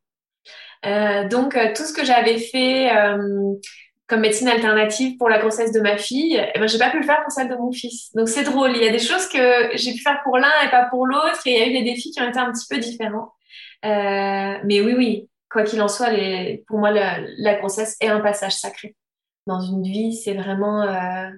[0.85, 2.91] donc tout ce que j'avais fait
[4.15, 7.05] comme médecine alternative pour la grossesse de ma fille, eh ben, j'ai pas pu le
[7.05, 8.15] faire pour celle de mon fils.
[8.15, 8.71] Donc c'est drôle.
[8.77, 11.41] Il y a des choses que j'ai pu faire pour l'un et pas pour l'autre.
[11.47, 13.33] Et il y a eu des défis qui ont été un petit peu différents.
[13.85, 18.21] Euh, mais oui, oui, quoi qu'il en soit, les, pour moi, la, grossesse est un
[18.21, 18.95] passage sacré.
[19.49, 20.83] Dans une vie, c'est vraiment...
[20.83, 21.31] Euh,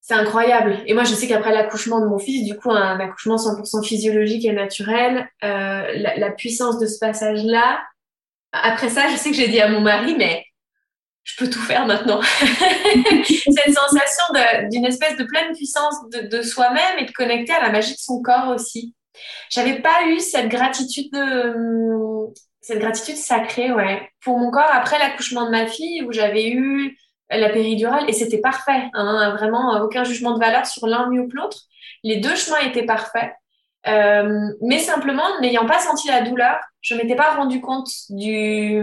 [0.00, 0.78] c'est incroyable.
[0.86, 4.46] Et moi, je sais qu'après l'accouchement de mon fils, du coup, un accouchement 100% physiologique
[4.46, 5.82] et naturel, euh,
[6.16, 7.82] la puissance de ce passage-là,
[8.52, 10.45] après ça, je sais que j'ai dit à mon mari, mais
[11.26, 12.20] je peux tout faire maintenant.
[12.42, 14.24] Cette sensation
[14.70, 18.22] d'une espèce de pleine puissance de, soi-même et de connecter à la magie de son
[18.22, 18.94] corps aussi.
[19.50, 21.54] J'avais pas eu cette gratitude de,
[22.60, 26.96] cette gratitude sacrée, ouais, pour mon corps après l'accouchement de ma fille où j'avais eu
[27.28, 31.62] la péridurale et c'était parfait, hein, vraiment aucun jugement de valeur sur l'un que l'autre.
[32.04, 33.32] Les deux chemins étaient parfaits.
[33.88, 38.80] Euh, mais simplement, n'ayant pas senti la douleur, je m'étais pas rendu compte du,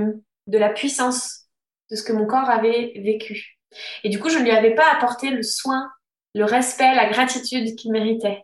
[0.48, 1.43] de la puissance
[1.92, 3.60] de ce que mon corps avait vécu.
[4.04, 5.90] Et du coup, je ne lui avais pas apporté le soin,
[6.34, 8.44] le respect, la gratitude qu'il méritait.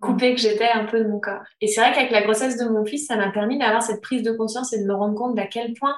[0.00, 1.42] Coupé que j'étais un peu de mon corps.
[1.60, 4.22] Et c'est vrai qu'avec la grossesse de mon fils, ça m'a permis d'avoir cette prise
[4.22, 5.96] de conscience et de me rendre compte d'à quel point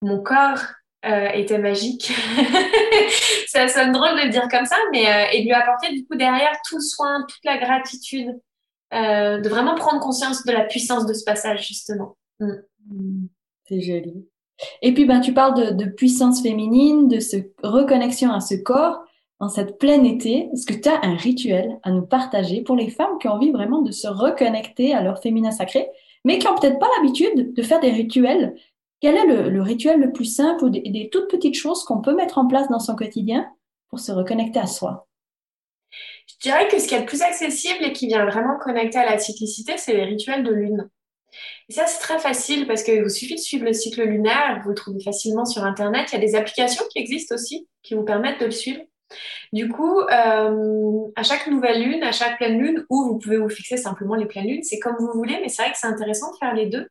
[0.00, 0.62] mon corps
[1.04, 2.12] euh, était magique.
[3.48, 6.06] ça sonne drôle de le dire comme ça, mais euh, et de lui apporter du
[6.06, 8.40] coup derrière tout le soin, toute la gratitude,
[8.94, 12.16] euh, de vraiment prendre conscience de la puissance de ce passage justement.
[12.38, 12.52] Mm.
[12.88, 13.28] Mm.
[13.68, 14.29] C'est joli.
[14.82, 19.02] Et puis, ben, tu parles de, puissance féminine, de ce reconnexion à ce corps
[19.38, 20.48] en cette pleine été.
[20.52, 23.52] Est-ce que tu as un rituel à nous partager pour les femmes qui ont envie
[23.52, 25.88] vraiment de se reconnecter à leur féminin sacré,
[26.24, 28.54] mais qui n'ont peut-être pas l'habitude de faire des rituels?
[29.00, 32.36] Quel est le, rituel le plus simple ou des, toutes petites choses qu'on peut mettre
[32.36, 33.48] en place dans son quotidien
[33.88, 35.08] pour se reconnecter à soi?
[36.26, 39.10] Je dirais que ce qui est le plus accessible et qui vient vraiment connecter à
[39.10, 40.90] la cyclicité, c'est les rituels de lune.
[41.70, 44.60] Et ça, c'est très facile parce qu'il vous suffit de suivre le cycle lunaire.
[44.64, 46.08] Vous le trouvez facilement sur Internet.
[46.10, 48.80] Il y a des applications qui existent aussi qui vous permettent de le suivre.
[49.52, 53.48] Du coup, euh, à chaque nouvelle lune, à chaque pleine lune, ou vous pouvez vous
[53.48, 56.32] fixer simplement les pleines lunes, c'est comme vous voulez, mais c'est vrai que c'est intéressant
[56.32, 56.88] de faire les deux.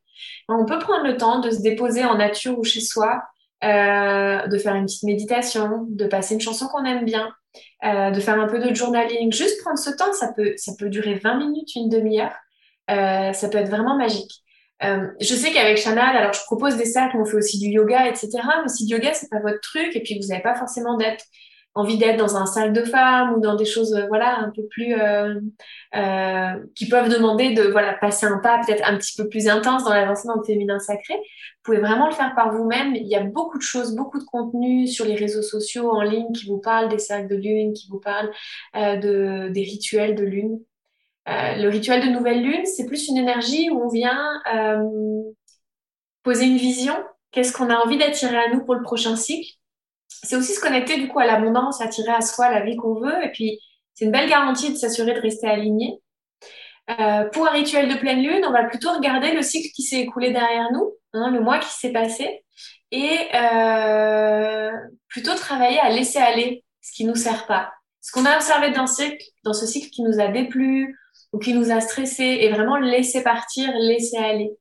[0.48, 3.22] On peut prendre le temps de se déposer en nature ou chez soi,
[3.66, 7.30] euh, de faire une petite méditation, de passer une chanson qu'on aime bien,
[7.84, 9.34] euh, de faire un peu de journaling.
[9.34, 12.34] Juste prendre ce temps, ça peut, ça peut durer 20 minutes, une demi-heure.
[12.88, 14.42] Ça peut être vraiment magique.
[14.84, 18.08] Euh, je sais qu'avec Chanel, alors je propose des cercles, on fait aussi du yoga,
[18.08, 18.30] etc.
[18.64, 21.26] Mais si le yoga c'est pas votre truc et puis vous n'avez pas forcément d'être
[21.76, 24.64] envie d'être dans un cercle de femmes ou dans des choses euh, voilà un peu
[24.70, 25.40] plus euh,
[25.96, 29.84] euh, qui peuvent demander de voilà passer un pas peut-être un petit peu plus intense
[29.84, 33.58] dans le féminin sacré vous pouvez vraiment le faire par vous-même il y a beaucoup
[33.58, 37.00] de choses beaucoup de contenu sur les réseaux sociaux en ligne qui vous parlent des
[37.00, 38.32] cercles de lune qui vous parlent
[38.76, 40.60] euh, de des rituels de lune
[41.30, 44.84] euh, le rituel de nouvelle lune, c'est plus une énergie où on vient euh,
[46.24, 46.96] poser une vision.
[47.32, 49.54] Qu'est-ce qu'on a envie d'attirer à nous pour le prochain cycle?
[50.08, 53.24] C'est aussi se connecter du coup à l'abondance, attirer à soi la vie qu'on veut.
[53.24, 53.60] Et puis,
[53.94, 56.02] c'est une belle garantie de s'assurer de rester aligné.
[56.90, 60.00] Euh, pour un rituel de pleine lune, on va plutôt regarder le cycle qui s'est
[60.00, 62.44] écoulé derrière nous, hein, le mois qui s'est passé,
[62.92, 63.30] et
[65.08, 67.72] plutôt travailler à laisser aller ce qui nous sert pas.
[68.02, 69.04] Ce qu'on a observé dans ce
[69.44, 70.98] dans ce cycle qui nous a déplu
[71.32, 74.52] ou qui nous a stressé, et vraiment laisser partir, laisser aller.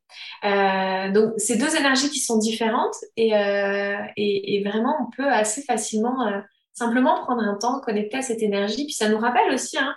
[0.44, 5.62] Euh, donc, c'est deux énergies qui sont différentes et, euh, et, vraiment, on peut assez
[5.62, 6.40] facilement euh,
[6.72, 8.84] simplement prendre un temps, connecter à cette énergie.
[8.84, 9.94] Puis ça nous rappelle aussi hein,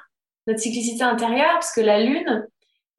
[0.47, 2.47] notre cyclicité intérieure, parce que la lune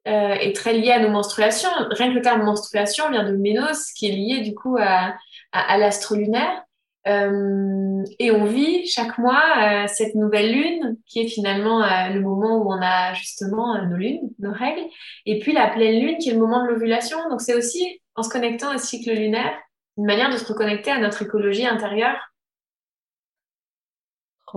[0.07, 1.69] euh, est très liée à nos menstruations.
[1.91, 5.15] Rien que le terme menstruation vient de ménos, qui est lié du coup à,
[5.51, 6.63] à, l'astre lunaire.
[7.07, 12.21] Euh, et on vit chaque mois euh, cette nouvelle lune, qui est finalement euh, le
[12.21, 14.85] moment où on a justement nos lunes, nos règles,
[15.25, 17.17] et puis la pleine lune, qui est le moment de l'ovulation.
[17.29, 19.53] Donc c'est aussi en se connectant au cycle lunaire,
[19.97, 22.33] une manière de se reconnecter à notre écologie intérieure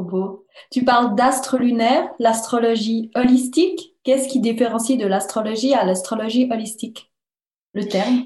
[0.02, 0.46] beau.
[0.70, 3.94] Tu parles d'astre lunaire, l'astrologie holistique.
[4.04, 7.10] Qu'est-ce qui différencie de l'astrologie à l'astrologie holistique?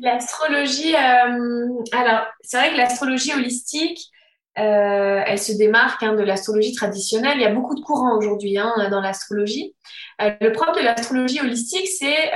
[0.02, 4.00] L'astrologie, euh, alors c'est vrai que l'astrologie holistique,
[4.58, 7.38] euh, elle se démarque hein, de l'astrologie traditionnelle.
[7.38, 9.74] Il y a beaucoup de courants aujourd'hui hein, dans l'astrologie.
[10.22, 12.30] Euh, le propre de l'astrologie holistique, c'est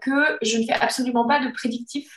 [0.00, 2.08] que je ne fais absolument pas de prédictif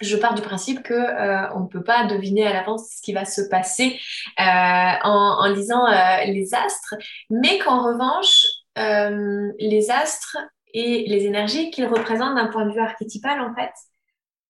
[0.00, 3.24] je pars du principe que on ne peut pas deviner à l'avance ce qui va
[3.24, 3.96] se passer
[4.36, 5.86] en, lisant
[6.26, 6.96] les astres,
[7.30, 8.44] mais qu'en revanche,
[8.76, 10.36] les astres
[10.74, 13.70] et les énergies qu'ils représentent d'un point de vue archétypal, en fait,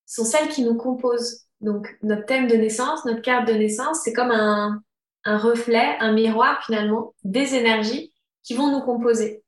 [0.07, 1.45] sont celles qui nous composent.
[1.61, 4.81] Donc, notre thème de naissance, notre carte de naissance, c'est comme un,
[5.25, 8.11] reflet, un miroir finalement des énergies
[8.43, 9.43] qui vont nous composer.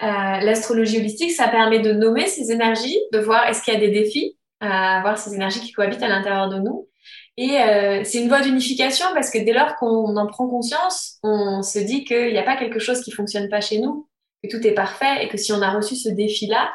[0.00, 3.90] L'astrologie holistique, ça permet de nommer ces énergies, de voir est-ce qu'il y a des
[3.90, 6.88] défis, à avoir ces énergies qui cohabitent à l'intérieur de nous.
[7.36, 11.62] Et euh, c'est une voie d'unification parce que dès lors qu'on en prend conscience, on
[11.62, 14.08] se dit qu'il n'y a pas quelque chose qui fonctionne pas chez nous,
[14.42, 16.72] que tout est parfait et que si on a reçu ce défi-là,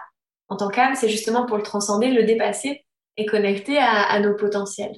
[0.48, 2.86] en tant qu'âme, c'est justement pour le transcender, le dépasser
[3.18, 4.96] et connecter à, nos potentiels.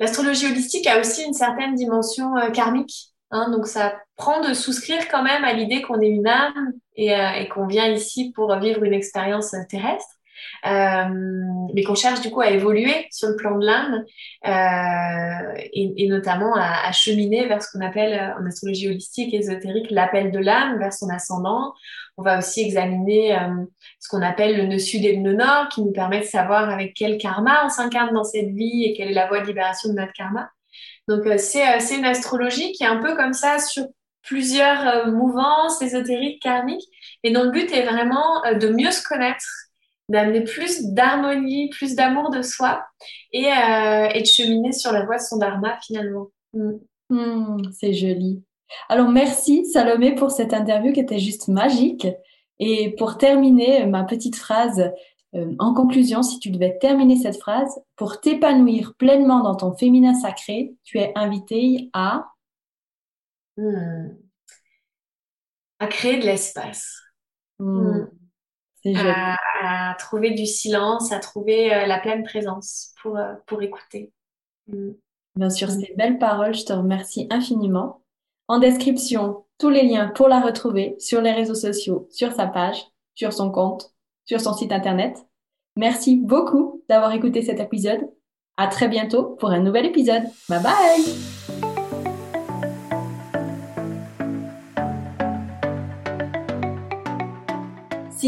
[0.00, 3.12] L'astrologie holistique a aussi une certaine dimension euh, karmique.
[3.30, 7.14] Hein, donc ça prend de souscrire quand même à l'idée qu'on est une âme et,
[7.14, 10.17] euh, et qu'on vient ici pour vivre une expérience terrestre.
[10.66, 11.04] Euh,
[11.74, 14.04] mais qu'on cherche du coup à évoluer sur le plan de l'âme
[14.46, 19.90] euh, et, et, notamment à, cheminer vers ce qu'on appelle euh, en astrologie holistique ésotérique
[19.90, 21.74] l'appel de l'âme vers son ascendant.
[22.16, 23.38] On va aussi examiner
[24.00, 26.68] ce qu'on appelle le nœud sud et le nœud nord qui nous permet de savoir
[26.68, 29.90] avec quel karma on s'incarne dans cette vie et quelle est la voie de libération
[29.90, 30.50] de notre karma.
[31.06, 33.84] Donc c'est une astrologie qui est un peu comme ça sur
[34.22, 36.88] plusieurs mouvances ésotériques, karmiques,
[37.22, 39.67] et dont le but est vraiment de mieux se connaître
[40.08, 42.84] d'amener plus d'harmonie, plus d'amour de soi
[43.32, 46.28] et, euh, et, de cheminer sur la voie de son dharma finalement.
[46.54, 46.72] Mm.
[47.10, 48.42] Mm, c'est joli.
[48.88, 52.06] Alors merci Salomé pour cette interview qui était juste magique.
[52.60, 54.90] Et pour terminer ma petite phrase,
[55.34, 60.14] euh, en conclusion, si tu devais terminer cette phrase, pour t'épanouir pleinement dans ton féminin
[60.14, 62.26] sacré, tu es invité à...
[63.56, 64.08] Mm.
[65.80, 67.00] À créer de l'espace.
[68.84, 74.12] À, à, trouver du silence, à trouver euh, la pleine présence pour, euh, pour écouter.
[74.68, 74.90] Mm.
[75.36, 75.80] Bien sûr, mm.
[75.80, 78.02] ces belles paroles, je te remercie infiniment.
[78.46, 82.82] En description, tous les liens pour la retrouver sur les réseaux sociaux, sur sa page,
[83.14, 83.92] sur son compte,
[84.24, 85.26] sur son site internet.
[85.76, 88.08] Merci beaucoup d'avoir écouté cet épisode.
[88.56, 90.24] À très bientôt pour un nouvel épisode.
[90.48, 91.67] Bye bye!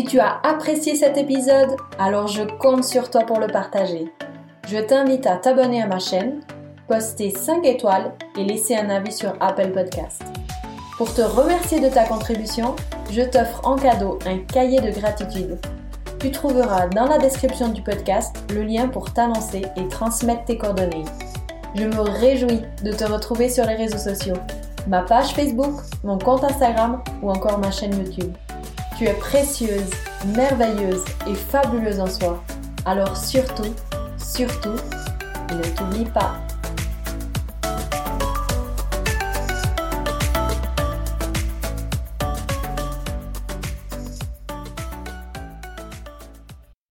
[0.00, 4.10] Si tu as apprécié cet épisode, alors je compte sur toi pour le partager.
[4.66, 6.40] Je t'invite à t'abonner à ma chaîne,
[6.88, 10.22] poster 5 étoiles et laisser un avis sur Apple Podcast.
[10.96, 12.74] Pour te remercier de ta contribution,
[13.10, 15.58] je t'offre en cadeau un cahier de gratitude.
[16.18, 21.04] Tu trouveras dans la description du podcast le lien pour t'annoncer et transmettre tes coordonnées.
[21.74, 24.38] Je me réjouis de te retrouver sur les réseaux sociaux,
[24.86, 28.32] ma page Facebook, mon compte Instagram ou encore ma chaîne YouTube.
[29.00, 29.88] Tu es précieuse,
[30.36, 32.44] merveilleuse et fabuleuse en soi.
[32.84, 33.74] Alors surtout,
[34.18, 34.76] surtout,
[35.54, 36.34] ne t'oublie pas.